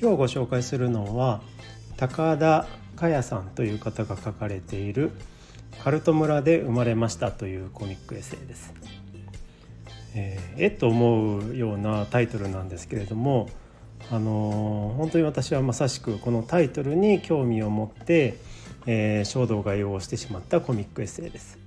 [0.00, 1.40] 今日ご紹介するのは
[1.96, 5.10] 高田佳也さんという方が書かれている
[5.82, 8.72] 「カルト村で生まれました」というコミックエッセイです。
[10.14, 13.48] えー、えと思うようなタイトルなんですけれども、
[14.08, 18.36] あのー、本当に私はまさしくこのタイトルに興味を持って、
[18.86, 21.58] えー、衝動買いをしてしまったコミックエッセイです。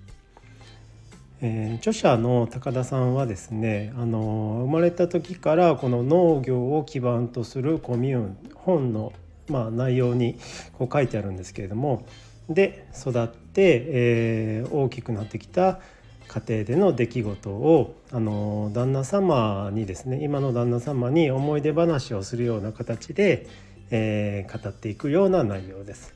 [1.43, 9.11] えー、著者の高田さんはですね、あの生まれた時からこの農業を基盤とするコミューン本の、
[9.47, 10.37] まあ、内容に
[10.77, 12.05] こう書いてあるんですけれども
[12.47, 15.79] で育って、えー、大きくなってきた
[16.27, 23.47] 家庭での出来事をあの旦那様にですね今の旦那様に思い出話をするような形で、
[23.89, 26.13] えー、語っていくような内容です。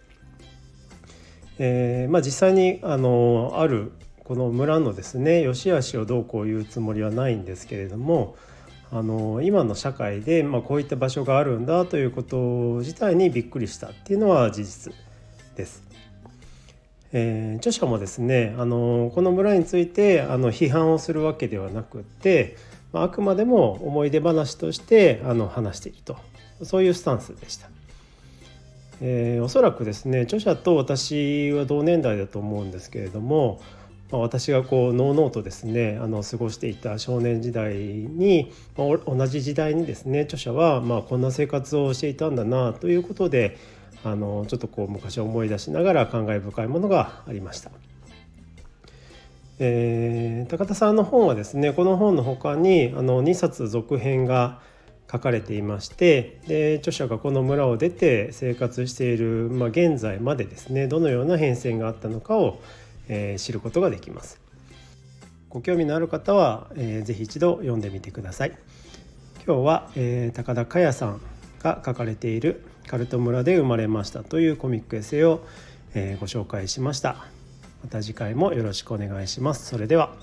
[1.57, 3.93] えーまあ、実際にあのある
[4.25, 8.35] この村のですね良し悪しをどうこう言うつもりはないんですけれども
[8.91, 12.37] あの今の社会で、まあ、こういった場所があるんだということ
[12.79, 14.93] 自体にびっくりしたっていうのは事実
[15.55, 15.83] です。
[17.13, 22.57] えー、著者もですねあのこの村についてあの批判をするわけではなくって
[22.93, 26.17] あくまでも思い出話としてあの話していると
[26.63, 27.69] そういうスタンスでした。
[29.01, 33.61] えー、おそらくですね著者と私は同年代だと思うんですけれども
[34.17, 43.57] 私がこうのうのうとですねあの過ごしていた少年時代に、同じ時代にですね著者はまあこんな生活をしていたんだなということで
[44.03, 47.71] あのちょっとこう昔を思い出しながら感慨深いものがありました。
[49.57, 54.59] えー、高田さんの本はですねこの本の他にあの2冊続編が
[55.11, 62.59] 書かれていましてで著者がこの村を出て生活している、まあ、現在までですねどのような変遷があったのかを
[63.07, 64.39] え、知ることができます。
[65.49, 68.57] ご興味のある方は、えー、ぜひ一度読んでみてください。
[69.45, 71.21] 今日は、えー、高田佳也さん
[71.61, 75.45] が書かれている「カルト村で生まれました」というコミックエッセイを、
[75.93, 77.27] えー、ご紹介しました。
[77.83, 79.67] また次回もよろしくお願いします。
[79.67, 80.13] それでは。